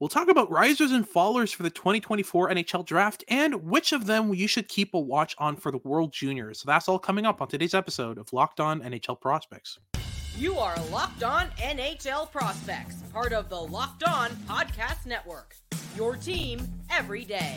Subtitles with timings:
[0.00, 4.32] We'll talk about risers and fallers for the 2024 NHL draft and which of them
[4.32, 6.60] you should keep a watch on for the World Juniors.
[6.60, 9.80] So that's all coming up on today's episode of Locked On NHL Prospects.
[10.36, 15.56] You are Locked On NHL Prospects, part of the Locked On Podcast Network.
[15.96, 16.60] Your team
[16.90, 17.56] every day.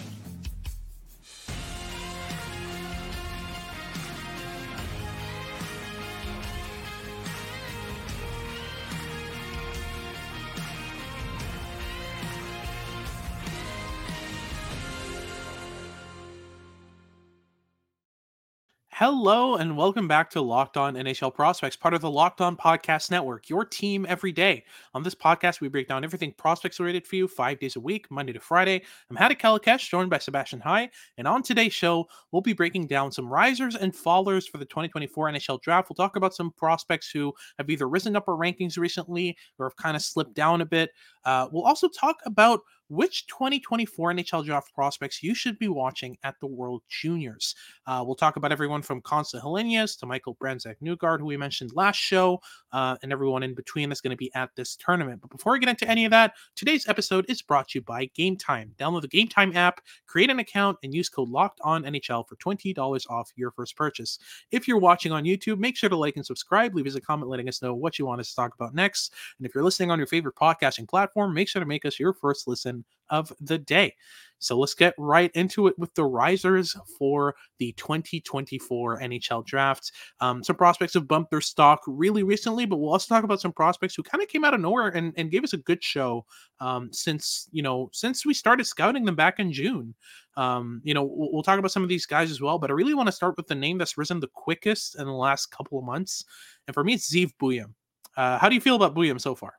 [19.01, 23.09] Hello and welcome back to Locked On NHL Prospects, part of the Locked On Podcast
[23.09, 24.63] Network, your team every day.
[24.93, 28.05] On this podcast, we break down everything prospects related for you five days a week,
[28.11, 28.83] Monday to Friday.
[29.09, 30.91] I'm Hadi Kalakeche, joined by Sebastian High.
[31.17, 35.31] And on today's show, we'll be breaking down some risers and fallers for the 2024
[35.31, 35.89] NHL Draft.
[35.89, 39.77] We'll talk about some prospects who have either risen up our rankings recently or have
[39.77, 40.91] kind of slipped down a bit.
[41.25, 42.59] Uh, we'll also talk about
[42.91, 47.55] which 2024 NHL draft prospects you should be watching at the World Juniors.
[47.87, 51.95] Uh, we'll talk about everyone from Konsta Helenius to Michael Brandsegg-Nygård, who we mentioned last
[51.95, 52.41] show,
[52.73, 55.21] uh, and everyone in between that's going to be at this tournament.
[55.21, 58.07] But before we get into any of that, today's episode is brought to you by
[58.13, 58.73] Game Time.
[58.77, 62.35] Download the Game Time app, create an account, and use code Locked On NHL for
[62.35, 64.19] $20 off your first purchase.
[64.51, 66.75] If you're watching on YouTube, make sure to like and subscribe.
[66.75, 69.13] Leave us a comment letting us know what you want us to talk about next.
[69.37, 72.11] And if you're listening on your favorite podcasting platform, make sure to make us your
[72.11, 73.95] first listen of the day.
[74.41, 79.91] So let's get right into it with the risers for the 2024 NHL draft.
[80.19, 83.53] Um, some prospects have bumped their stock really recently, but we'll also talk about some
[83.53, 86.25] prospects who kind of came out of nowhere and, and gave us a good show
[86.59, 89.93] um, since you know since we started scouting them back in June.
[90.37, 92.73] Um, you know, we'll, we'll, talk about some of these guys as well, but I
[92.73, 95.77] really want to start with the name that's risen the quickest in the last couple
[95.77, 96.25] of months,
[96.67, 97.73] and for me, it's Zeev Buium.
[98.17, 99.53] Uh, how do you feel about Buium so far?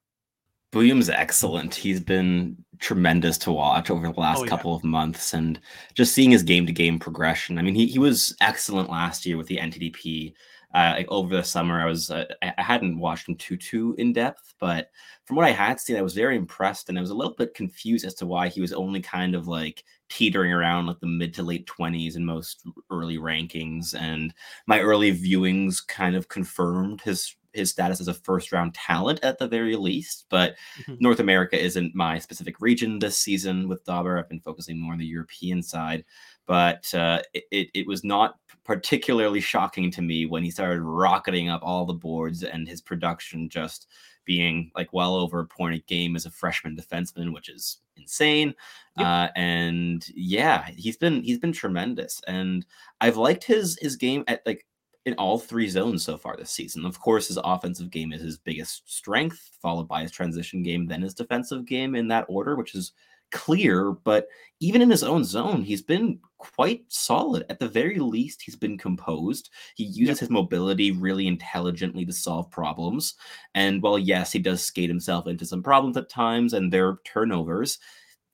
[0.73, 1.75] Buium's excellent.
[1.75, 4.51] He's been tremendous to watch over the last oh, yeah.
[4.51, 5.61] couple of months and
[5.95, 7.59] just seeing his game to game progression.
[7.59, 10.34] I mean, he, he was excellent last year with the NTDP.
[10.75, 14.15] Uh, like over the summer, I was uh, I hadn't watched him too too in
[14.15, 14.88] depth, but
[15.27, 17.53] from what I had seen, I was very impressed, and I was a little bit
[17.53, 21.34] confused as to why he was only kind of like teetering around like the mid
[21.34, 23.94] to late twenties in most early rankings.
[23.94, 24.33] And
[24.66, 29.39] my early viewings kind of confirmed his his status as a first round talent at
[29.39, 30.27] the very least.
[30.29, 30.95] But mm-hmm.
[31.01, 34.19] North America isn't my specific region this season with Dobber.
[34.19, 36.05] I've been focusing more on the European side.
[36.47, 41.63] But uh, it, it was not particularly shocking to me when he started rocketing up
[41.63, 43.89] all the boards and his production just
[44.25, 48.55] being like well over a point a game as a freshman defenseman, which is insane.
[48.99, 49.07] Yep.
[49.07, 52.65] Uh, and yeah, he's been he's been tremendous, and
[53.01, 54.67] I've liked his his game at like
[55.05, 56.85] in all three zones so far this season.
[56.85, 61.03] Of course, his offensive game is his biggest strength, followed by his transition game, then
[61.03, 62.93] his defensive game in that order, which is
[63.33, 63.93] clear.
[63.93, 64.29] But
[64.61, 67.45] even in his own zone, he's been quite solid.
[67.49, 69.51] At the very least, he's been composed.
[69.75, 73.15] He uses his mobility really intelligently to solve problems.
[73.55, 77.01] And while, yes, he does skate himself into some problems at times and there are
[77.05, 77.79] turnovers,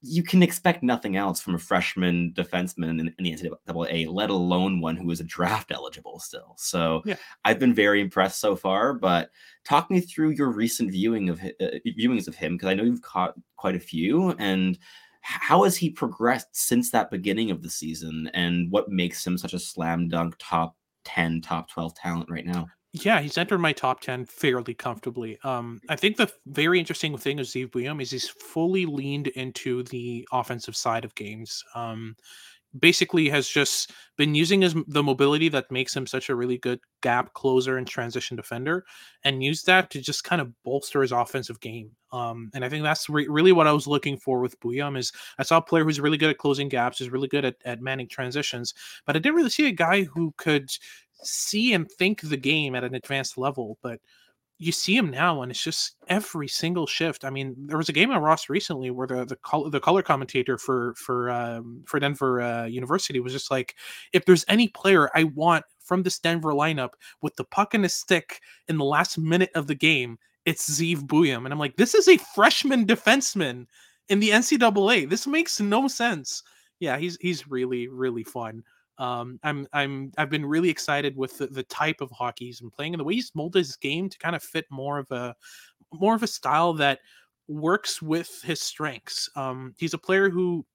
[0.00, 4.80] you can expect nothing else from a freshman defenseman in, in the NCAA, let alone
[4.80, 6.54] one who is a draft eligible still.
[6.56, 7.16] So yeah.
[7.44, 8.94] I've been very impressed so far.
[8.94, 9.30] But
[9.64, 13.02] talk me through your recent viewing of uh, viewings of him because I know you've
[13.02, 14.30] caught quite a few.
[14.38, 14.78] And
[15.22, 18.30] how has he progressed since that beginning of the season?
[18.34, 22.68] And what makes him such a slam dunk top ten, top twelve talent right now?
[22.92, 25.38] Yeah, he's entered my top 10 fairly comfortably.
[25.44, 29.82] Um, I think the very interesting thing with Zeev Buium is he's fully leaned into
[29.84, 31.62] the offensive side of games.
[31.74, 32.16] Um,
[32.78, 36.78] basically has just been using his the mobility that makes him such a really good
[37.02, 38.84] gap closer and transition defender
[39.24, 42.82] and use that to just kind of bolster his offensive game um, and i think
[42.82, 45.84] that's re- really what i was looking for with Buium is i saw a player
[45.84, 48.74] who's really good at closing gaps is really good at, at manning transitions
[49.06, 50.70] but i didn't really see a guy who could
[51.22, 54.00] see and think the game at an advanced level, but
[54.58, 57.24] you see him now and it's just every single shift.
[57.24, 60.02] I mean, there was a game on Ross recently where the the color, the color
[60.02, 63.76] commentator for for um, for Denver uh, University was just like,
[64.12, 66.90] if there's any player I want from this Denver lineup
[67.22, 71.06] with the puck and a stick in the last minute of the game, it's Zeev
[71.06, 71.44] Buium.
[71.44, 73.66] And I'm like, this is a freshman defenseman
[74.08, 75.08] in the NCAA.
[75.08, 76.42] This makes no sense.
[76.80, 78.64] Yeah, he's he's really really fun.
[78.98, 82.70] Um, I'm I'm I've been really excited with the, the type of hockey he's been
[82.70, 85.34] playing and the way he's molded his game to kind of fit more of a
[85.92, 86.98] more of a style that
[87.46, 89.30] works with his strengths.
[89.36, 90.66] Um, he's a player who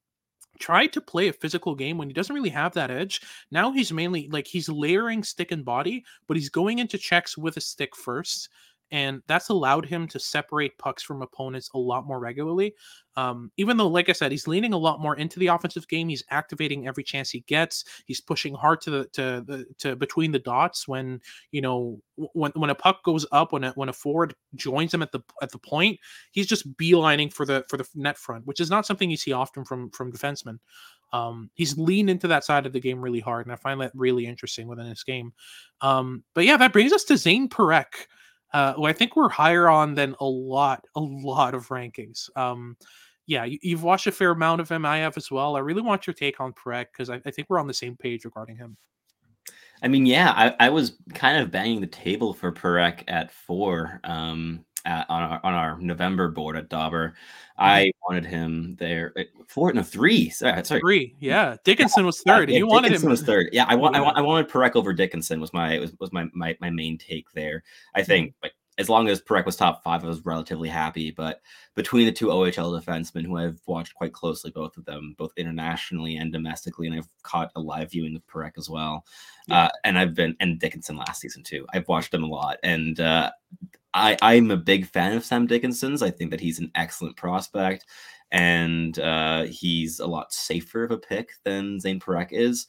[0.60, 3.22] tried to play a physical game when he doesn't really have that edge.
[3.52, 7.58] Now he's mainly like he's layering stick and body, but he's going into checks with
[7.58, 8.50] a stick first
[8.92, 12.76] and that's allowed him to separate pucks from opponents a lot more regularly.
[13.16, 16.10] Um, even though, like I said, he's leaning a lot more into the offensive game.
[16.10, 17.86] He's activating every chance he gets.
[18.06, 21.22] He's pushing hard to the to the to between the dots when
[21.52, 25.02] you know when when a puck goes up when a when a forward joins him
[25.02, 26.00] at the at the point.
[26.32, 29.34] He's just beelining for the for the net front, which is not something you see
[29.34, 30.60] often from from defensemen.
[31.14, 33.92] Um, he's leaned into that side of the game really hard, and I find that
[33.94, 35.34] really interesting within his game.
[35.82, 38.08] Um, but yeah, that brings us to Zayne Parekh
[38.54, 42.30] uh, who I think we're higher on than a lot, a lot of rankings.
[42.38, 42.78] Um,
[43.26, 44.86] yeah, you, have watched a fair amount of him.
[44.86, 45.56] I have as well.
[45.56, 47.96] I really want your take on Parekh because I, I, think we're on the same
[47.96, 48.76] page regarding him.
[49.82, 54.00] I mean, yeah, I, I was kind of banging the table for Parekh at four.
[54.04, 57.10] Um, at, on our on our November board at Dobber.
[57.10, 57.64] Mm-hmm.
[57.64, 60.30] I wanted him there eh, four no three.
[60.30, 60.82] Sorry, sorry.
[60.82, 61.16] three.
[61.20, 62.50] Yeah, Dickinson was third.
[62.50, 63.50] Yeah, you wanted Dickinson him was third.
[63.52, 66.28] Yeah, I want I, want I wanted Parekh over Dickinson was my was, was my,
[66.34, 67.64] my my main take there.
[67.96, 68.08] I mm-hmm.
[68.08, 71.12] think like as long as Parekh was top five, I was relatively happy.
[71.12, 71.42] But
[71.76, 76.18] between the two OHL defensemen, who I've watched quite closely, both of them, both internationally
[76.18, 79.06] and domestically, and I've caught a live viewing of Parekh as well,
[79.48, 79.66] yeah.
[79.66, 81.66] uh, and I've been and Dickinson last season too.
[81.74, 83.32] I've watched them a lot, and uh,
[83.94, 86.02] I I'm a big fan of Sam Dickinson's.
[86.02, 87.86] I think that he's an excellent prospect,
[88.32, 92.68] and uh, he's a lot safer of a pick than Zayne Parekh is.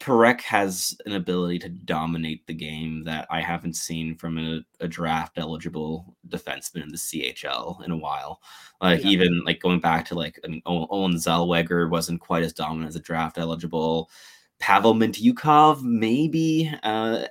[0.00, 4.88] Parekh has an ability to dominate the game that I haven't seen from a, a
[4.88, 8.40] draft eligible defenseman in the CHL in a while.
[8.80, 9.10] Like yeah.
[9.10, 12.96] even like going back to like I mean, Olen Zellweger wasn't quite as dominant as
[12.96, 14.10] a draft eligible.
[14.58, 17.26] Pavel Mintyukov maybe uh,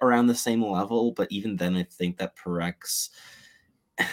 [0.00, 3.10] around the same level, but even then, I think that Parekh's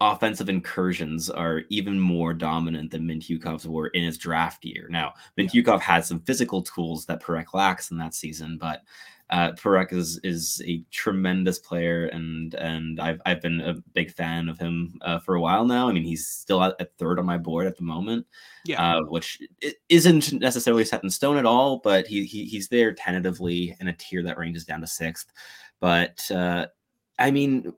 [0.00, 4.86] offensive incursions are even more dominant than Mintyukov's were in his draft year.
[4.90, 5.80] Now, Mintyukov yeah.
[5.80, 8.82] had some physical tools that Parekh lacks in that season, but
[9.30, 14.48] uh, Parekh is is a tremendous player, and and I've I've been a big fan
[14.48, 15.88] of him uh, for a while now.
[15.88, 18.26] I mean, he's still at, at, third on my board at the moment,
[18.64, 19.42] yeah, uh, which
[19.90, 23.92] isn't necessarily set in stone at all, but he, he he's there tentatively in a
[23.92, 25.30] tier that ranges down to sixth.
[25.78, 26.68] But uh,
[27.18, 27.70] I mean,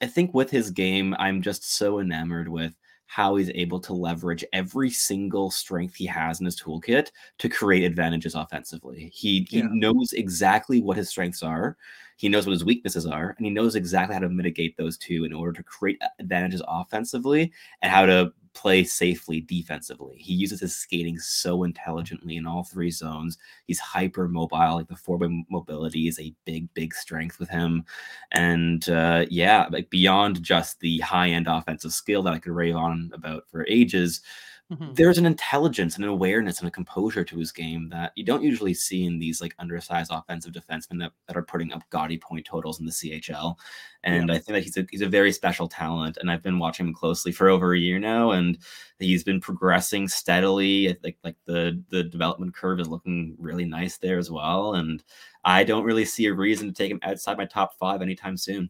[0.00, 2.74] I think with his game, I'm just so enamored with
[3.06, 7.84] how he's able to leverage every single strength he has in his toolkit to create
[7.84, 9.10] advantages offensively.
[9.12, 9.68] He he yeah.
[9.70, 11.76] knows exactly what his strengths are.
[12.18, 15.24] He knows what his weaknesses are, and he knows exactly how to mitigate those two
[15.24, 20.16] in order to create advantages offensively and how to play safely defensively.
[20.18, 23.38] He uses his skating so intelligently in all three zones.
[23.66, 24.74] He's hyper mobile.
[24.74, 27.84] Like the four-way mobility is a big, big strength with him.
[28.32, 33.10] And uh, yeah, like beyond just the high-end offensive skill that I could rave on
[33.14, 34.22] about for ages,
[34.70, 34.92] Mm-hmm.
[34.94, 38.42] There's an intelligence and an awareness and a composure to his game that you don't
[38.42, 42.44] usually see in these like undersized offensive defensemen that, that are putting up gaudy point
[42.44, 43.56] totals in the CHL.
[44.04, 44.34] And yeah.
[44.34, 46.18] I think that he's a he's a very special talent.
[46.18, 48.58] And I've been watching him closely for over a year now, and
[48.98, 50.90] he's been progressing steadily.
[50.90, 54.74] I think like the the development curve is looking really nice there as well.
[54.74, 55.02] And
[55.44, 58.68] I don't really see a reason to take him outside my top five anytime soon.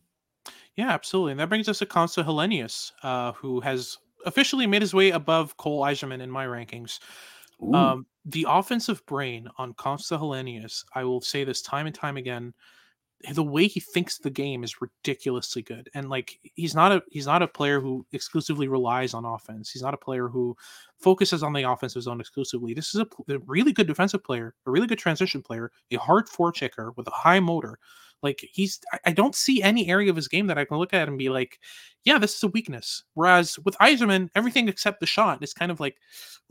[0.77, 1.33] Yeah, absolutely.
[1.33, 3.99] And that brings us to Konsta Helenius, uh, who has
[4.29, 7.01] officially made his way above Cole Eiserman in my rankings.
[7.75, 12.55] Um, the offensive brain on Konsta Helenius, I will say this time and time again,
[13.33, 15.91] the way he thinks the game is ridiculously good.
[15.95, 19.71] And like he's not a he's not a player who exclusively relies on offense.
[19.71, 20.57] He's not a player who
[21.01, 22.75] focuses on the offensive zone exclusively.
[22.75, 26.29] This is a, a really good defensive player, a really good transition player, a hard
[26.29, 27.79] forechecker with a high motor
[28.23, 31.09] like he's, I don't see any area of his game that I can look at
[31.09, 31.59] and be like,
[32.05, 33.05] yeah, this is a weakness.
[33.15, 35.97] Whereas with Eiserman, everything except the shot is kind of like,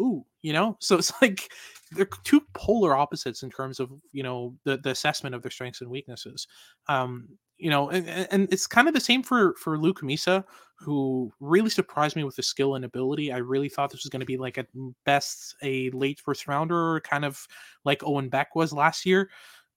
[0.02, 0.78] ooh, you know.
[0.88, 1.52] So it's like
[1.92, 5.82] they're two polar opposites in terms of you know the the assessment of their strengths
[5.82, 6.48] and weaknesses.
[6.88, 10.44] Um, you know, and, and it's kind of the same for for Luke Misa,
[10.76, 13.32] who really surprised me with his skill and ability.
[13.32, 14.68] I really thought this was going to be like at
[15.06, 17.48] best a late first rounder, kind of
[17.84, 19.30] like Owen Beck was last year.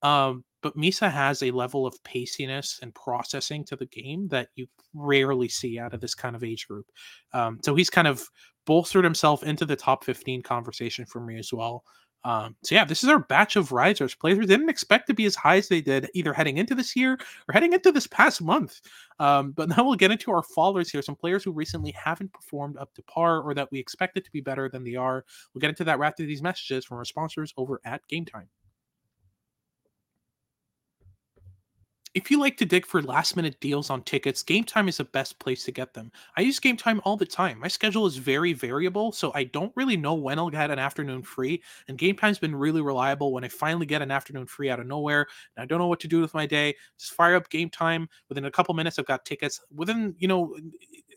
[0.02, 4.66] Um, but Misa has a level of paciness and processing to the game that you
[4.94, 6.86] rarely see out of this kind of age group.
[7.32, 8.24] Um, so he's kind of
[8.66, 11.84] bolstered himself into the top 15 conversation for me as well.
[12.22, 14.14] Um, so yeah, this is our batch of risers.
[14.14, 17.14] Players didn't expect to be as high as they did, either heading into this year
[17.48, 18.80] or heading into this past month.
[19.18, 21.00] Um, but now we'll get into our followers here.
[21.00, 24.40] Some players who recently haven't performed up to par or that we expected to be
[24.40, 25.24] better than they are.
[25.54, 28.48] We'll get into that right after these messages from our sponsors over at Game Time.
[32.14, 35.04] If you like to dig for last minute deals on tickets, Game Time is the
[35.04, 36.10] best place to get them.
[36.36, 37.60] I use Game Time all the time.
[37.60, 41.22] My schedule is very variable, so I don't really know when I'll get an afternoon
[41.22, 41.62] free.
[41.86, 44.86] And Game Time's been really reliable when I finally get an afternoon free out of
[44.86, 45.26] nowhere
[45.56, 46.74] and I don't know what to do with my day.
[46.98, 48.08] Just fire up Game Time.
[48.28, 49.60] Within a couple minutes, I've got tickets.
[49.72, 50.56] Within, you know,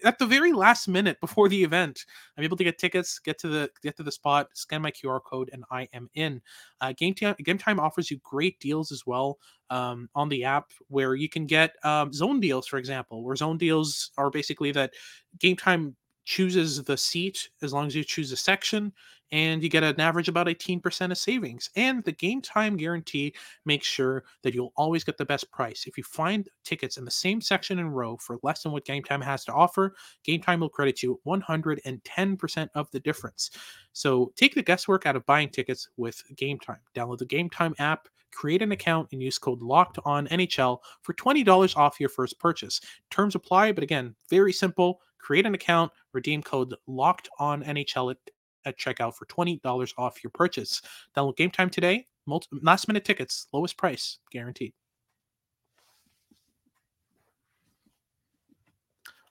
[0.04, 2.06] at the very last minute before the event,
[2.38, 5.20] I'm able to get tickets, get to the get to the spot, scan my QR
[5.24, 6.42] code, and I am in.
[6.82, 9.38] Uh, Game Time Game Time offers you great deals as well
[9.70, 13.58] um, on the app, where you can get um, zone deals, for example, where zone
[13.58, 14.94] deals are basically that
[15.40, 15.96] Game Time
[16.26, 18.94] chooses the seat as long as you choose a section
[19.34, 23.34] and you get an average about 18% of savings and the game time guarantee
[23.66, 25.86] makes sure that you'll always get the best price.
[25.88, 29.04] If you find tickets in the same section and row for less than what game
[29.04, 33.50] time has to offer game time will credit you 110% of the difference.
[33.92, 36.80] So take the guesswork out of buying tickets with game time.
[36.96, 41.14] Download the game time app create an account and use code locked on nhl for
[41.14, 42.82] $20 off your first purchase.
[43.12, 48.18] Terms apply but again very simple create an account, redeem code locked on NHL at,
[48.66, 50.82] at checkout for $20 off your purchase.
[51.16, 52.06] Download game time today.
[52.26, 54.74] Multi- last minute tickets, lowest price guaranteed.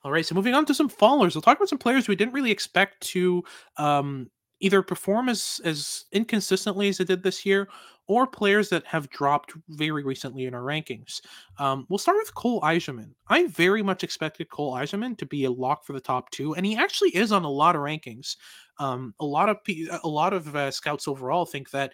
[0.03, 2.33] All right, so moving on to some followers, we'll talk about some players we didn't
[2.33, 3.41] really expect to
[3.77, 7.69] um, either perform as as inconsistently as they did this year,
[8.07, 11.21] or players that have dropped very recently in our rankings.
[11.57, 13.11] Um, we'll start with Cole Eiserman.
[13.27, 16.65] I very much expected Cole Eiserman to be a lock for the top two, and
[16.65, 18.35] he actually is on a lot of rankings.
[18.79, 19.57] Um, a lot of
[20.03, 21.93] a lot of uh, scouts overall think that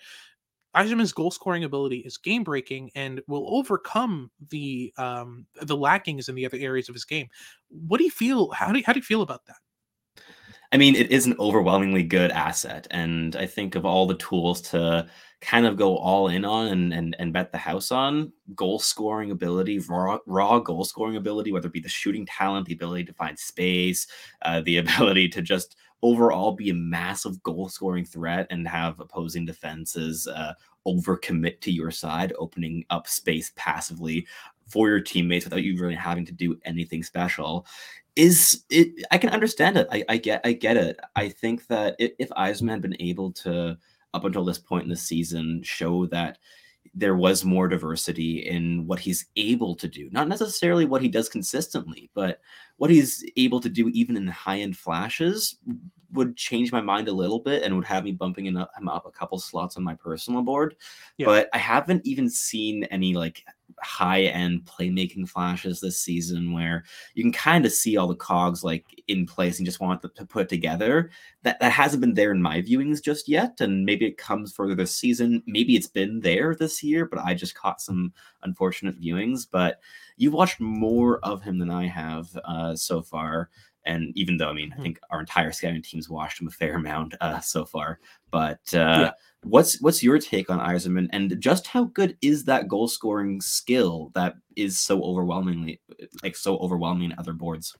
[0.75, 6.35] Eiserman's goal scoring ability is game breaking and will overcome the um, the lackings in
[6.35, 7.27] the other areas of his game.
[7.69, 8.51] What do you feel?
[8.51, 9.57] How do you, how do you feel about that?
[10.71, 14.61] I mean, it is an overwhelmingly good asset, and I think of all the tools
[14.69, 15.07] to
[15.41, 19.31] kind of go all in on and and, and bet the house on goal scoring
[19.31, 23.13] ability, raw raw goal scoring ability, whether it be the shooting talent, the ability to
[23.13, 24.05] find space,
[24.43, 29.45] uh, the ability to just overall be a massive goal scoring threat and have opposing
[29.45, 30.53] defenses uh,
[30.87, 34.25] overcommit to your side, opening up space passively
[34.67, 37.65] for your teammates without you really having to do anything special
[38.15, 39.87] is it i can understand it.
[39.91, 40.99] I, I get i get it.
[41.15, 43.77] I think that if, Eiserman had been able to
[44.13, 46.39] up until this point in the season show that
[46.95, 51.29] there was more diversity in what he's able to do not necessarily what he does
[51.29, 52.39] consistently but
[52.77, 55.57] what he's able to do even in high end flashes
[56.11, 59.11] would change my mind a little bit and would have me bumping him up, a
[59.11, 60.75] couple slots on my personal board
[61.17, 61.25] yeah.
[61.25, 63.43] but i haven't even seen any like
[63.81, 68.63] high end playmaking flashes this season where you can kind of see all the cogs
[68.63, 71.09] like in place and just want to put together.
[71.43, 74.75] That that hasn't been there in my viewings just yet, and maybe it comes further
[74.75, 75.41] this season.
[75.45, 78.13] Maybe it's been there this year, but I just caught some
[78.43, 79.47] unfortunate viewings.
[79.49, 79.79] But
[80.17, 83.49] you've watched more of him than I have uh, so far.
[83.85, 84.83] And even though I mean, I hmm.
[84.83, 87.99] think our entire scouting team's watched him a fair amount uh, so far,
[88.31, 89.11] but uh, yeah.
[89.43, 94.11] what's what's your take on Eiserman and just how good is that goal scoring skill
[94.15, 95.81] that is so overwhelmingly
[96.23, 97.75] like so overwhelming other boards?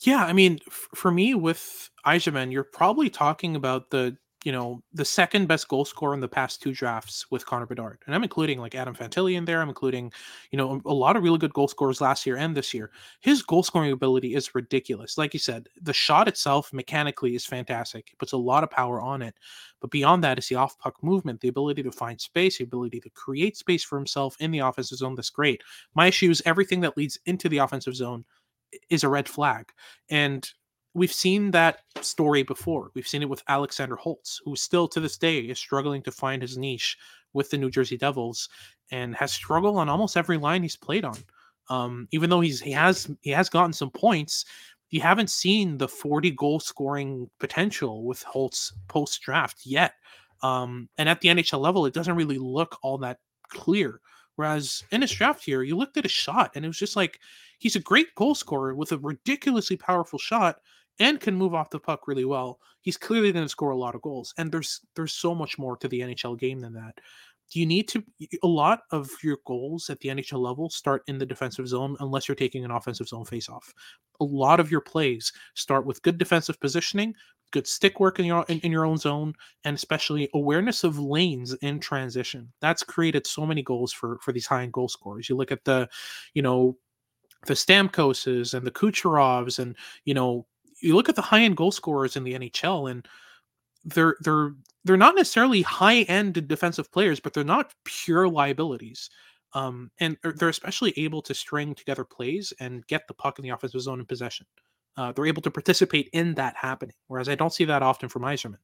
[0.00, 4.82] Yeah, I mean, f- for me with Eiserman, you're probably talking about the you know,
[4.92, 8.00] the second best goal scorer in the past two drafts with Connor Bedard.
[8.06, 9.60] And I'm including like Adam Fantilli in there.
[9.60, 10.12] I'm including,
[10.50, 12.90] you know, a lot of really good goal scorers last year and this year.
[13.20, 15.16] His goal scoring ability is ridiculous.
[15.16, 18.08] Like you said, the shot itself mechanically is fantastic.
[18.10, 19.34] He puts a lot of power on it.
[19.80, 23.00] But beyond that is the off puck movement, the ability to find space, the ability
[23.00, 25.14] to create space for himself in the offensive zone.
[25.14, 25.62] That's great.
[25.94, 28.24] My issue is everything that leads into the offensive zone
[28.90, 29.70] is a red flag.
[30.10, 30.48] And
[30.94, 32.90] we've seen that story before.
[32.94, 36.42] We've seen it with Alexander Holtz, who still to this day is struggling to find
[36.42, 36.96] his niche
[37.32, 38.48] with the New Jersey Devils
[38.90, 41.16] and has struggled on almost every line he's played on.
[41.70, 44.44] Um, even though he's he has he has gotten some points,
[44.90, 49.94] you haven't seen the 40 goal scoring potential with Holtz post draft yet.
[50.42, 53.18] Um, and at the NHL level, it doesn't really look all that
[53.48, 54.00] clear.
[54.36, 57.20] Whereas in his draft year, you looked at his shot and it was just like
[57.58, 60.56] he's a great goal scorer with a ridiculously powerful shot
[61.02, 63.94] and can move off the puck really well, he's clearly going to score a lot
[63.94, 64.32] of goals.
[64.38, 66.94] And there's there's so much more to the NHL game than that.
[67.50, 68.02] You need to
[68.42, 72.26] a lot of your goals at the NHL level start in the defensive zone unless
[72.28, 73.64] you're taking an offensive zone faceoff.
[74.20, 77.14] A lot of your plays start with good defensive positioning,
[77.50, 81.52] good stick work in your in, in your own zone, and especially awareness of lanes
[81.54, 82.52] in transition.
[82.60, 85.28] That's created so many goals for for these high end goal scorers.
[85.28, 85.88] You look at the,
[86.32, 86.78] you know,
[87.46, 90.46] the Stamkoses and the Kucherovs and you know
[90.82, 93.06] you look at the high end goal scorers in the NHL and
[93.84, 99.10] they're they're they're not necessarily high end defensive players, but they're not pure liabilities.
[99.54, 103.50] Um, and they're especially able to string together plays and get the puck in the
[103.50, 104.46] offensive zone in possession.
[104.96, 108.22] Uh, they're able to participate in that happening, whereas I don't see that often from
[108.22, 108.58] Eiserman.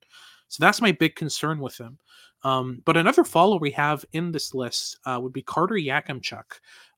[0.48, 1.98] So that's my big concern with him.
[2.42, 6.44] Um, but another follower we have in this list uh, would be Carter Yakemchuk.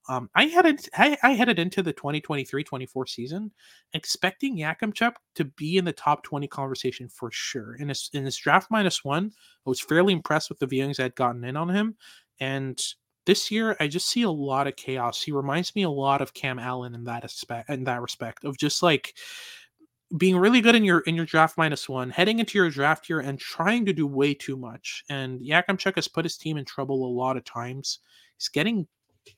[0.09, 3.50] Um, I headed I, I, headed into the 2023-24 season
[3.92, 7.75] expecting Yakemchuk to be in the top 20 conversation for sure.
[7.76, 9.30] In his in his draft minus one,
[9.66, 11.97] I was fairly impressed with the viewings I'd gotten in on him.
[12.40, 12.80] And
[13.26, 15.23] this year I just see a lot of chaos.
[15.23, 18.57] He reminds me a lot of Cam Allen in that aspect in that respect of
[18.57, 19.14] just like
[20.16, 23.21] being really good in your in your draft minus one, heading into your draft year
[23.21, 25.04] and trying to do way too much.
[25.09, 28.00] And Yakemchuk has put his team in trouble a lot of times.
[28.37, 28.88] He's getting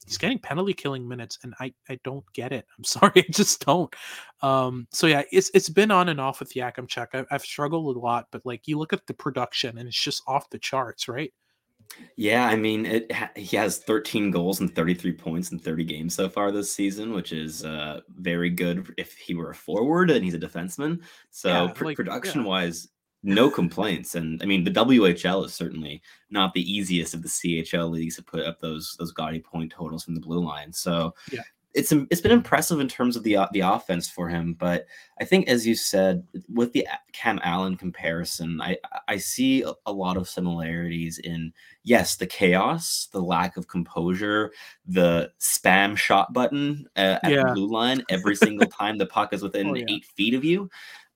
[0.05, 2.67] he's getting penalty killing minutes, and I I don't get it.
[2.77, 3.95] I'm sorry, I just don't.
[4.43, 7.09] Um, so yeah, it's it's been on and off with Yakemchuk.
[7.15, 10.23] I, I've struggled a lot, but like you look at the production, and it's just
[10.27, 11.33] off the charts, right?
[12.17, 16.29] Yeah, I mean, it, he has 13 goals and 33 points in 30 games so
[16.29, 20.35] far this season, which is uh, very good if he were a forward and he's
[20.35, 21.03] a defenseman.
[21.31, 22.47] So yeah, like, production yeah.
[22.47, 22.89] wise,
[23.23, 24.15] no complaints.
[24.15, 28.23] And I mean, the WHL is certainly not the easiest of the CHL leagues to
[28.23, 30.73] put up those those gaudy point totals from the blue line.
[30.73, 31.43] So yeah
[31.75, 34.87] it's it's been impressive in terms of the the offense for him, but
[35.21, 38.77] I think as you said with the Cam Allen comparison, I
[39.09, 41.53] I see a lot of similarities in
[41.83, 44.53] yes the chaos, the lack of composure,
[44.87, 47.45] the spam shot button uh, at yeah.
[47.45, 49.87] the blue line every single time the puck is within oh, yeah.
[49.89, 50.69] eight feet of you,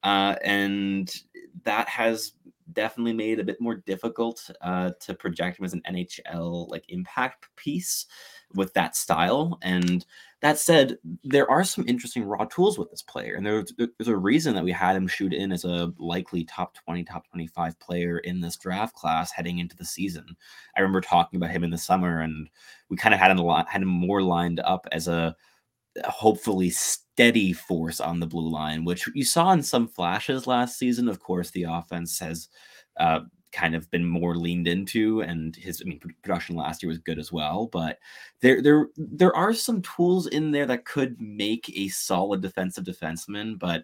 [0.07, 1.23] uh, and
[1.65, 2.33] that has
[2.73, 6.85] definitely made it a bit more difficult uh, to project him as an NHL like
[6.89, 8.07] impact piece
[8.55, 10.05] with that style and
[10.43, 14.17] that said, there are some interesting raw tools with this player, and there's there's a
[14.17, 18.19] reason that we had him shoot in as a likely top 20, top 25 player
[18.19, 20.37] in this draft class heading into the season.
[20.77, 22.51] I remember talking about him in the summer, and
[22.91, 25.35] we kind of had him had him more lined up as a
[26.05, 31.09] hopefully steady force on the blue line, which you saw in some flashes last season.
[31.09, 32.49] Of course, the offense has
[32.99, 33.21] uh,
[33.53, 37.19] kind of been more leaned into and his I mean production last year was good
[37.19, 37.99] as well but
[38.43, 43.59] there there there are some tools in there that could make a solid defensive defenseman
[43.59, 43.83] but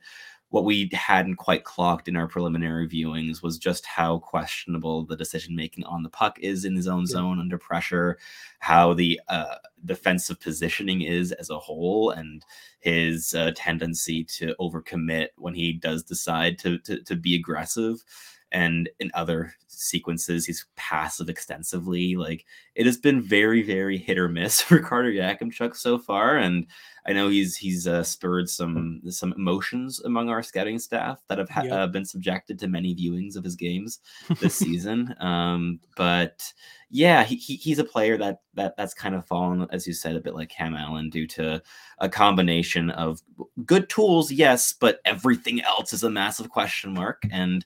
[0.52, 5.56] what we hadn't quite clocked in our preliminary viewings was just how questionable the decision
[5.56, 7.14] making on the puck is in his own yeah.
[7.14, 8.18] zone under pressure,
[8.58, 9.54] how the uh,
[9.86, 12.44] defensive positioning is as a whole, and
[12.80, 18.04] his uh, tendency to overcommit when he does decide to, to, to be aggressive
[18.52, 24.28] and in other sequences he's passive extensively like it has been very very hit or
[24.28, 26.66] miss for carter yakemchuk so far and
[27.06, 31.48] i know he's he's uh, spurred some some emotions among our scouting staff that have
[31.48, 34.00] ha- uh, been subjected to many viewings of his games
[34.40, 36.52] this season um but
[36.90, 40.14] yeah he, he, he's a player that that that's kind of fallen as you said
[40.14, 41.60] a bit like cam allen due to
[41.98, 43.22] a combination of
[43.64, 47.64] good tools yes but everything else is a massive question mark and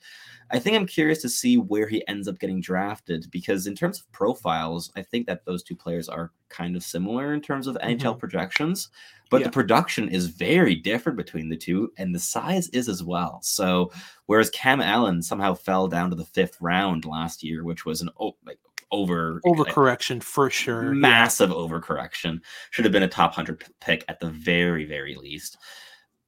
[0.50, 4.00] I think I'm curious to see where he ends up getting drafted because in terms
[4.00, 7.76] of profiles, I think that those two players are kind of similar in terms of
[7.76, 8.18] NHL mm-hmm.
[8.18, 8.88] projections,
[9.30, 9.46] but yeah.
[9.46, 13.40] the production is very different between the two and the size is as well.
[13.42, 13.90] So
[14.26, 18.10] whereas Cam Allen somehow fell down to the fifth round last year, which was an
[18.20, 18.58] oh, like
[18.92, 21.56] over overcorrection like, for sure, massive yeah.
[21.56, 25.58] overcorrection, should have been a top hundred pick at the very very least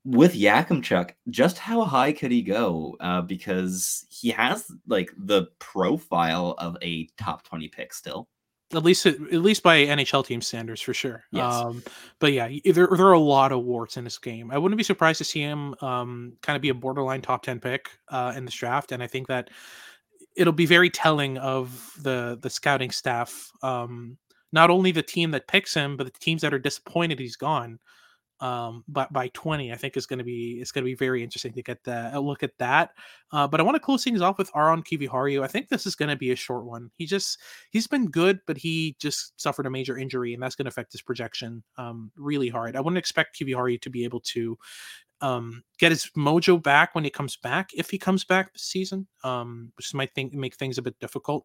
[0.05, 2.97] with Yakemchuk, just how high could he go?
[3.01, 8.29] Uh, because he has like the profile of a top 20 pick still.
[8.75, 11.25] At least, at least by NHL team standards, for sure.
[11.33, 11.55] Yes.
[11.55, 11.83] Um,
[12.19, 14.51] but yeah, there, there are a lot of warts in this game.
[14.51, 17.61] I wouldn't be surprised to see him um, kind of be a borderline top ten
[17.61, 19.49] pick uh, in this draft, and I think that
[20.37, 23.51] it'll be very telling of the the scouting staff.
[23.63, 24.19] Um,
[24.53, 27.79] not only the team that picks him, but the teams that are disappointed he's gone
[28.41, 31.23] um by, by 20 i think is going to be it's going to be very
[31.25, 32.91] interesting to get that a look at that
[33.33, 35.97] uh but i want to close things off with aron kiviharu i think this is
[35.97, 36.91] going to be a short one.
[36.97, 37.39] He just
[37.71, 40.93] he's been good but he just suffered a major injury and that's going to affect
[40.93, 42.77] his projection um really hard.
[42.77, 44.59] I wouldn't expect kiviharu to be able to
[45.21, 49.07] um get his mojo back when he comes back if he comes back this season
[49.25, 51.45] um which might think make things a bit difficult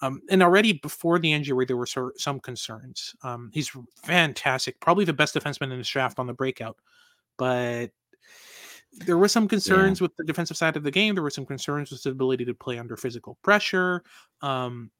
[0.00, 3.14] um, and already before the injury, there were some concerns.
[3.22, 3.70] Um, he's
[4.02, 6.76] fantastic, probably the best defenseman in the draft on the breakout.
[7.36, 7.90] But
[8.92, 10.04] there were some concerns yeah.
[10.04, 11.14] with the defensive side of the game.
[11.14, 14.02] There were some concerns with his ability to play under physical pressure.
[14.40, 14.90] Um,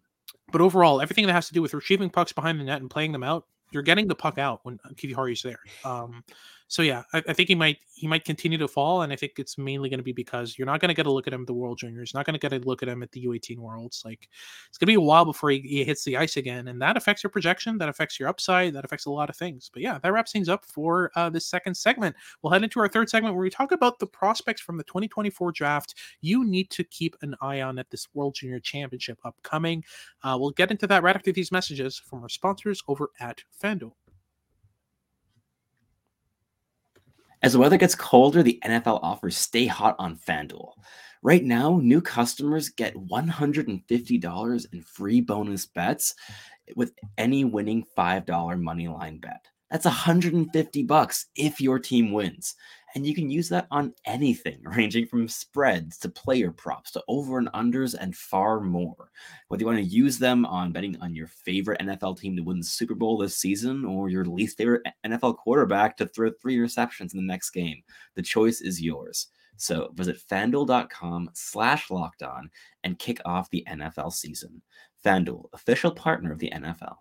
[0.51, 3.13] but overall, everything that has to do with retrieving pucks behind the net and playing
[3.13, 5.61] them out, you're getting the puck out when Kiviharu is there.
[5.85, 6.25] Um,
[6.69, 9.33] so yeah, I, I, think he might he might continue to fall, and I think
[9.39, 11.41] it's mainly going to be because you're not going to get a look at him
[11.41, 13.59] at the World Juniors, not going to get a look at him at the U18
[13.59, 14.03] Worlds.
[14.05, 14.29] Like
[14.69, 16.99] it's going to be a while before he, he, hits the ice again, and that
[16.99, 19.71] affects your projection, that affects your upside, that affects a lot of things.
[19.73, 22.15] But yeah, that wraps things up for uh, this second segment.
[22.43, 25.53] We'll head into our third segment where we talk about the prospects from the 2024
[25.53, 25.95] draft.
[26.21, 29.85] You need to keep an eye on at this World Junior Championship upcoming.
[30.23, 33.93] Uh, we'll get into that right after these messages from our sponsors over at FanDuel.
[37.43, 40.73] As the weather gets colder, the NFL offers stay hot on FanDuel.
[41.23, 46.15] Right now, new customers get $150 in free bonus bets
[46.75, 49.47] with any winning $5 money line bet.
[49.71, 52.55] That's 150 bucks if your team wins.
[52.99, 57.39] And you can use that on anything, ranging from spreads to player props to over
[57.39, 59.13] and unders and far more.
[59.47, 62.59] Whether you want to use them on betting on your favorite NFL team to win
[62.59, 67.15] the Super Bowl this season or your least favorite NFL quarterback to throw three receptions
[67.15, 67.85] in the next game,
[68.17, 69.29] the choice is yours.
[69.59, 72.51] So visit fanduel.com slash locked on
[72.83, 74.61] and kick off the NFL season.
[75.05, 76.97] FanDuel, official partner of the NFL.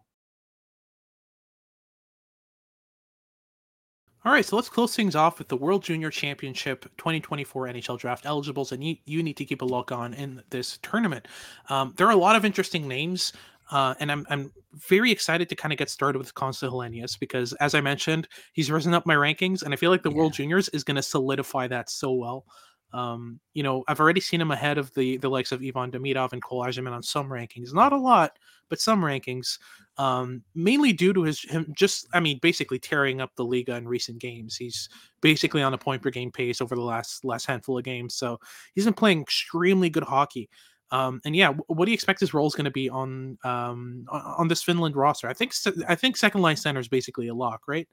[4.28, 8.26] All right, so let's close things off with the World Junior Championship 2024 NHL Draft
[8.26, 11.30] eligibles, and you, you need to keep a look on in this tournament.
[11.70, 13.32] Um, there are a lot of interesting names,
[13.72, 17.54] uh, and I'm, I'm very excited to kind of get started with Konsta Helenius because,
[17.62, 20.18] as I mentioned, he's risen up my rankings, and I feel like the yeah.
[20.18, 22.44] World Juniors is going to solidify that so well.
[22.94, 26.34] Um, you know, I've already seen him ahead of the the likes of Ivan Demidov
[26.34, 27.74] and Cole Eiserman on some rankings.
[27.74, 28.38] Not a lot,
[28.70, 29.60] but some rankings.
[29.98, 33.88] Um, mainly due to his him just I mean, basically tearing up the Liiga in
[33.88, 34.56] recent games.
[34.56, 34.90] He's
[35.22, 38.16] basically on a point per game pace over the last last handful of games.
[38.16, 38.40] So
[38.74, 40.50] he's been playing extremely good hockey.
[40.92, 44.06] Um, and yeah, what do you expect his role is going to be on um,
[44.10, 45.28] on this Finland roster?
[45.28, 45.54] I think
[45.88, 47.88] I think second line center is basically a lock, right?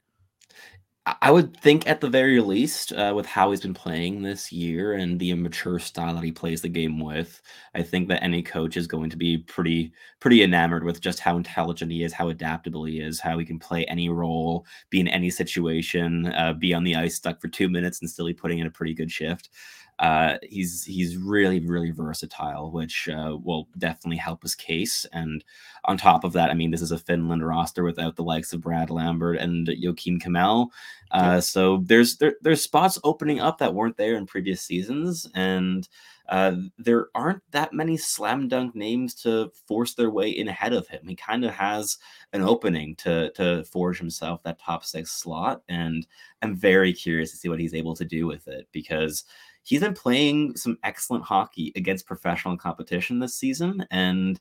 [1.21, 4.93] I would think at the very least, uh, with how he's been playing this year
[4.93, 7.43] and the immature style that he plays the game with,
[7.75, 11.37] I think that any coach is going to be pretty pretty enamored with just how
[11.37, 15.07] intelligent he is, how adaptable he is, how he can play any role, be in
[15.07, 18.57] any situation, uh, be on the ice stuck for two minutes and still be putting
[18.57, 19.49] in a pretty good shift
[19.99, 25.05] uh, he's he's really really versatile, which uh, will definitely help his case.
[25.13, 25.43] And
[25.85, 28.61] on top of that, I mean, this is a Finland roster without the likes of
[28.61, 30.69] Brad Lambert and Joakim Kemell.
[31.11, 35.87] Uh, so there's there, there's spots opening up that weren't there in previous seasons, and
[36.27, 40.87] uh, there aren't that many slam dunk names to force their way in ahead of
[40.87, 41.07] him.
[41.07, 41.97] He kind of has
[42.33, 46.05] an opening to to forge himself that top six slot, and
[46.41, 49.23] I'm very curious to see what he's able to do with it because
[49.65, 54.39] he's been playing some excellent hockey against professional competition this season and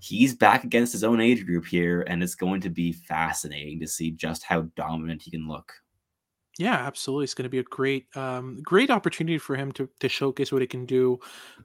[0.00, 3.86] he's back against his own age group here and it's going to be fascinating to
[3.86, 5.72] see just how dominant he can look.
[6.58, 7.24] Yeah absolutely.
[7.24, 10.62] It's going to be a great um, great opportunity for him to to showcase what
[10.62, 11.18] he can do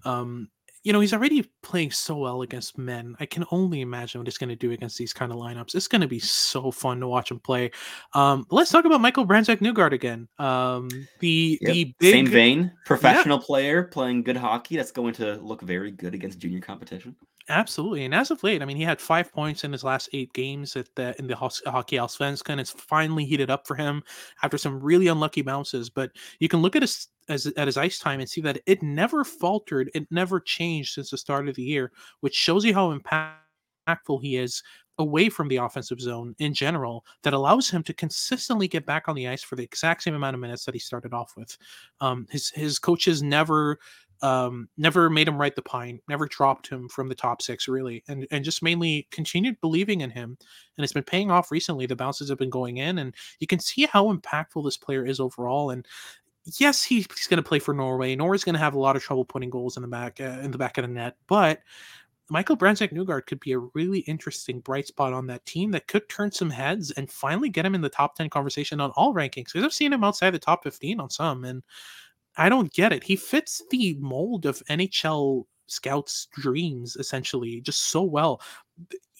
[0.05, 0.49] um,
[0.83, 3.15] you know, he's already playing so well against men.
[3.19, 5.75] I can only imagine what he's going to do against these kind of lineups.
[5.75, 7.71] It's going to be so fun to watch him play.
[8.13, 10.27] Um, let's talk about Michael Brandsegg-Nygård again.
[10.39, 11.73] Um, the yep.
[11.73, 13.45] the big, same vein, professional yeah.
[13.45, 14.77] player playing good hockey.
[14.77, 17.15] That's going to look very good against junior competition.
[17.49, 20.33] Absolutely, and as of late, I mean, he had five points in his last eight
[20.33, 22.59] games at the in the Hockey Allsvenskan.
[22.59, 24.03] It's finally heated up for him
[24.43, 25.89] after some really unlucky bounces.
[25.89, 28.83] But you can look at his as, at his ice time and see that it
[28.83, 32.93] never faltered, it never changed since the start of the year, which shows you how
[32.97, 34.61] impactful he is
[34.99, 39.15] away from the offensive zone in general that allows him to consistently get back on
[39.15, 41.55] the ice for the exact same amount of minutes that he started off with.
[42.01, 43.77] Um, his his coaches never
[44.21, 48.03] um, never made him write the pine, never dropped him from the top six really,
[48.07, 50.37] and and just mainly continued believing in him,
[50.77, 51.85] and it's been paying off recently.
[51.85, 55.19] The bounces have been going in, and you can see how impactful this player is
[55.19, 55.69] overall.
[55.69, 55.85] And
[56.57, 58.15] yes, he's going to play for Norway.
[58.15, 60.51] Norway's going to have a lot of trouble putting goals in the back uh, in
[60.51, 61.59] the back of the net, but
[62.29, 66.31] Michael Brandsegg-Nygård could be a really interesting bright spot on that team that could turn
[66.31, 69.45] some heads and finally get him in the top 10 conversation on all rankings.
[69.45, 71.63] Because I've seen him outside the top 15 on some, and
[72.37, 73.03] I don't get it.
[73.03, 78.41] He fits the mold of NHL scouts' dreams essentially just so well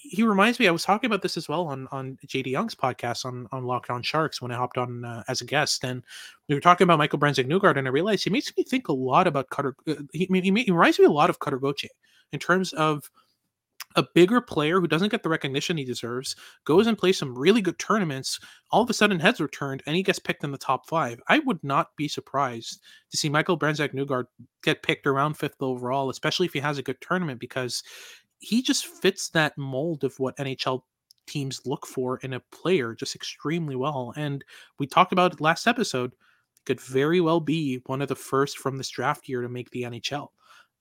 [0.09, 0.67] he reminds me.
[0.67, 3.89] I was talking about this as well on on JD Young's podcast on on Locked
[3.89, 6.03] On Sharks when I hopped on uh, as a guest, and
[6.47, 9.27] we were talking about Michael Brandsegg-Nygård, and I realized he makes me think a lot
[9.27, 9.75] about Cutter.
[9.87, 11.89] Uh, he, he, he reminds me a lot of Cutter Gauthier
[12.31, 13.09] in terms of
[13.97, 17.61] a bigger player who doesn't get the recognition he deserves goes and plays some really
[17.61, 18.39] good tournaments.
[18.71, 21.19] All of a sudden, heads are turned, and he gets picked in the top five.
[21.27, 22.81] I would not be surprised
[23.11, 24.25] to see Michael Brandsegg-Nygård
[24.63, 27.83] get picked around fifth overall, especially if he has a good tournament, because
[28.39, 30.83] he just fits that mold of what NHL
[31.25, 34.13] teams look for in a player just extremely well.
[34.15, 34.45] And
[34.79, 36.13] we talked about it last episode.
[36.65, 39.83] Could very well be one of the first from this draft year to make the
[39.83, 40.27] NHL.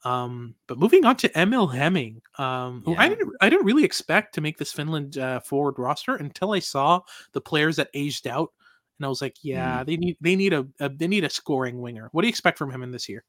[0.04, 4.34] Um, but moving on to Emil Hemming, um, who I didn't I didn't really expect
[4.34, 7.00] to make this Finland uh, forward roster until I saw
[7.32, 8.50] the players that aged out,
[8.98, 9.86] and I was like, yeah, mm.
[9.86, 12.08] they need they need a, a they need a scoring winger.
[12.12, 13.24] What do you expect from him in this year?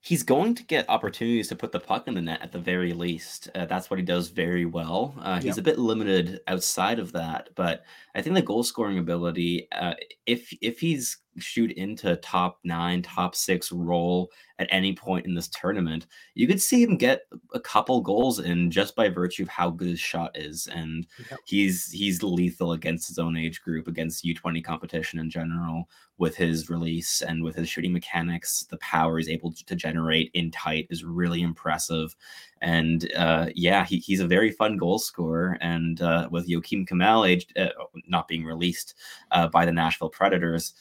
[0.00, 2.92] he's going to get opportunities to put the puck in the net at the very
[2.92, 3.48] least.
[3.54, 5.14] Uh, that's what he does very well.
[5.20, 5.58] Uh, he's yep.
[5.58, 7.82] a bit limited outside of that, but
[8.14, 9.94] I think the goal scoring ability, uh,
[10.26, 15.48] if if he's shoot into top nine, top six role at any point in this
[15.48, 17.22] tournament, you could see him get
[17.54, 20.66] a couple goals in just by virtue of how good his shot is.
[20.68, 21.38] And yep.
[21.44, 26.68] he's he's lethal against his own age group, against U20 competition in general, with his
[26.68, 28.66] release and with his shooting mechanics.
[28.68, 32.16] The power he's able to generate in tight is really impressive.
[32.60, 35.56] And uh, yeah, he, he's a very fun goal scorer.
[35.60, 37.68] And uh, with Joakim Kemell aged, uh,
[38.08, 38.94] not being released
[39.30, 40.74] uh, by the Nashville Predators,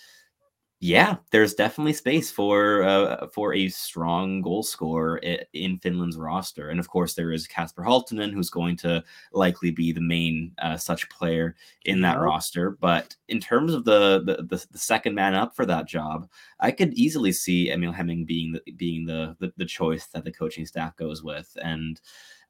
[0.79, 5.17] yeah, there's definitely space for uh, for a strong goal scorer
[5.53, 9.91] in Finland's roster, and of course there is Kasper Halttunen, who's going to likely be
[9.91, 12.69] the main uh, such player in that roster.
[12.79, 16.69] But in terms of the, the, the the second man up for that job, I
[16.69, 20.67] could easily see Emil Hemming being the being the, the the choice that the coaching
[20.67, 21.99] staff goes with, and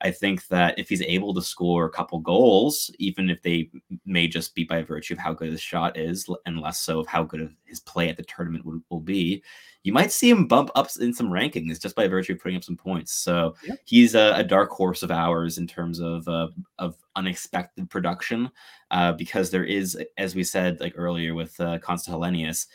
[0.02, 3.72] I think that if he's able to score a couple goals, even if they
[4.06, 7.08] may just be by virtue of how good his shot is and less so of
[7.08, 9.44] how good his play at the tournament will, will be,
[9.84, 12.64] you might see him bump up in some rankings just by virtue of putting up
[12.64, 13.14] some points.
[13.14, 13.76] So yeah.
[13.86, 18.52] he's a, a, dark horse of ours in terms of uh, of unexpected production,
[18.92, 22.68] uh, because there is, as we said like earlier with uh, Konsta Helenius,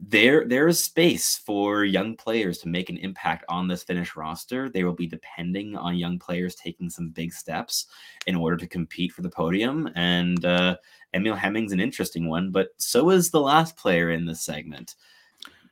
[0.00, 4.68] there there is space for young players to make an impact on this Finnish roster.
[4.68, 7.86] They will be depending on young players taking some big steps
[8.26, 9.90] in order to compete for the podium.
[9.94, 10.76] And uh,
[11.12, 14.94] Emil Hemming's an interesting one, but so is the last player in this segment,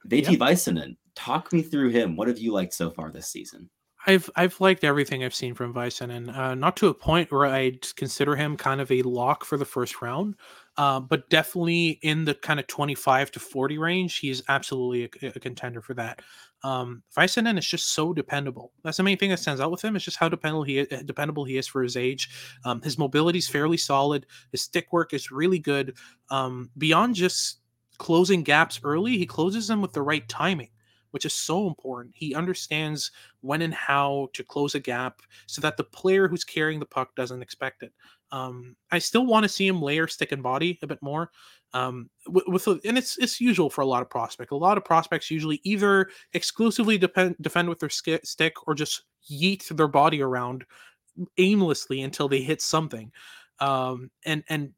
[0.07, 0.41] Veeti yep.
[0.41, 0.97] Väisänen.
[1.15, 2.15] Talk me through him.
[2.15, 3.71] What have you liked so far this season?
[4.07, 7.95] I've I've liked everything I've seen from Väisänen, uh, not to a point where I'd
[7.97, 10.37] consider him kind of a lock for the first round,
[10.79, 15.41] uh, but definitely in the kind of 25 to 40 range, he's absolutely a, a
[15.41, 16.23] contender for that.
[16.63, 18.73] Um, Väisänen is just so dependable.
[18.85, 19.97] That's the main thing that stands out with him.
[19.97, 22.31] Is just how dependable he is, dependable he is for his age.
[22.65, 24.27] Um, his mobility is fairly solid.
[24.53, 25.97] His stick work is really good.
[26.31, 27.59] Um, beyond just
[27.99, 30.71] closing gaps early, he closes them with the right timing
[31.11, 32.15] which is so important.
[32.15, 33.11] He understands
[33.41, 37.15] when and how to close a gap so that the player who's carrying the puck
[37.17, 37.93] doesn't expect it.
[38.31, 41.31] Um, I still want to see him layer stick and body a bit more.
[41.75, 44.53] Um, with, with and it's it's usual for a lot of prospects.
[44.53, 49.03] A lot of prospects usually either exclusively depend, defend with their sk- stick or just
[49.31, 50.65] yeet their body around
[51.37, 53.13] aimlessly until they hit something.
[53.61, 54.73] Um, and and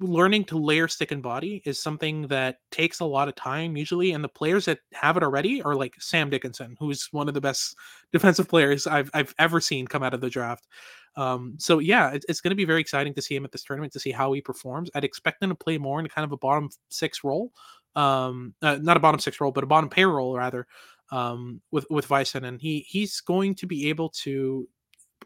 [0.00, 4.12] learning to layer stick and body is something that takes a lot of time usually
[4.12, 7.40] and the players that have it already are like sam dickinson who's one of the
[7.40, 7.76] best
[8.12, 10.66] defensive players i've, I've ever seen come out of the draft
[11.16, 13.64] um, so yeah it, it's going to be very exciting to see him at this
[13.64, 14.90] tournament to see how he performs.
[14.94, 17.52] I'd expect him to play more in kind of a bottom six role
[17.96, 20.66] um, uh, not a bottom six role but a bottom pair role rather
[21.10, 24.68] um, with with Väisänen, and he he's going to be able to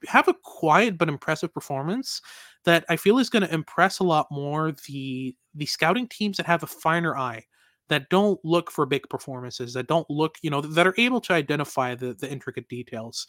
[0.07, 2.21] have a quiet but impressive performance
[2.65, 6.47] that I feel is going to impress a lot more the the scouting teams that
[6.47, 7.45] have a finer eye
[7.89, 11.33] that don't look for big performances that don't look you know that are able to
[11.33, 13.27] identify the the intricate details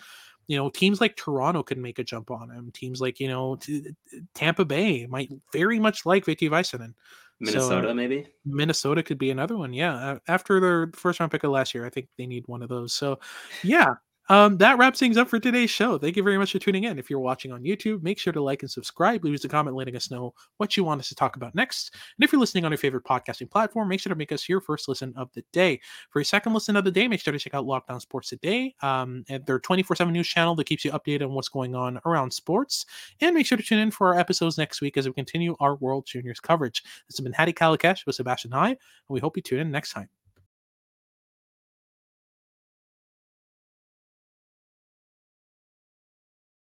[0.49, 3.55] you know teams like toronto can make a jump on him teams like you know
[3.55, 3.91] t-
[4.33, 6.93] tampa bay might very much like Veeti Väisänen.
[7.39, 11.51] minnesota so, maybe minnesota could be another one yeah after their first round pick of
[11.51, 13.17] last year i think they need one of those so
[13.63, 13.93] yeah
[14.30, 15.98] um, that wraps things up for today's show.
[15.98, 17.00] Thank you very much for tuning in.
[17.00, 19.24] If you're watching on YouTube, make sure to like and subscribe.
[19.24, 21.96] Leave us a comment letting us know what you want us to talk about next.
[22.18, 24.62] And if you're listening on your favorite podcasting platform, make sure to make us your
[24.62, 25.80] first listen of the day.
[26.12, 28.30] For your second listen of the day, make sure to check out Locked On Sports
[28.30, 31.74] Today, um, and their 24 7 news channel that keeps you updated on what's going
[31.74, 32.86] on around sports.
[33.22, 35.76] And make sure to tune in for our episodes next week as we continue our
[35.76, 36.84] World Juniors coverage.
[37.08, 38.78] This has been Hadi Kalakeche with Sebastian High, and
[39.10, 40.18] we hope you tune in next time.